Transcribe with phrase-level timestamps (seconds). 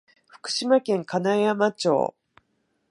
[0.25, 2.15] 福島県金山町